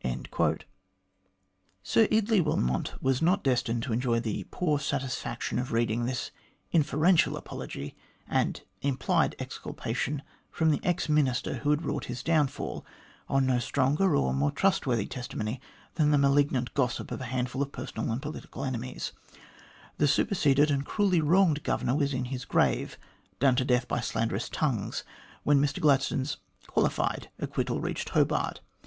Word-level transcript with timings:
160 0.00 0.24
THE 0.24 0.34
GLADSTONE 0.34 0.54
COLONY 0.54 0.64
Sir 1.82 2.08
Eardley 2.10 2.40
Wilmot 2.40 3.02
was 3.02 3.20
not 3.20 3.44
destined 3.44 3.82
to 3.82 3.92
enjoy 3.92 4.20
the 4.20 4.46
poor 4.50 4.78
satisfaction 4.78 5.58
of 5.58 5.70
reading 5.70 6.06
this 6.06 6.30
inferential 6.72 7.36
apology 7.36 7.94
and 8.26 8.62
implied 8.80 9.36
exculpation 9.38 10.22
from 10.50 10.70
the 10.70 10.80
ex 10.82 11.10
Minister 11.10 11.56
who 11.56 11.68
had 11.72 11.84
wrought 11.84 12.06
his 12.06 12.22
downfall 12.22 12.86
on 13.28 13.44
no 13.44 13.58
stronger 13.58 14.16
or 14.16 14.32
more 14.32 14.50
trustworthy 14.50 15.04
testimony 15.04 15.60
than 15.96 16.10
the 16.10 16.16
malignant 16.16 16.72
gossip 16.72 17.10
of 17.10 17.20
a 17.20 17.24
handful 17.26 17.60
of 17.60 17.70
personal 17.72 18.10
and 18.12 18.22
political 18.22 18.64
enemies, 18.64 19.12
The 19.98 20.08
superseded 20.08 20.70
and 20.70 20.86
cruelly 20.86 21.20
wronged 21.20 21.64
Governor 21.64 21.96
was 21.96 22.14
in 22.14 22.24
his 22.32 22.46
grave, 22.46 22.96
done 23.40 23.56
to 23.56 23.64
death 23.66 23.88
by 23.88 24.00
slanderous 24.00 24.48
tongues, 24.48 25.04
when 25.42 25.60
Mr 25.60 25.80
Gladstone's 25.82 26.38
qualified 26.66 27.28
acquittal 27.38 27.82
reached 27.82 28.08
Hobart. 28.08 28.62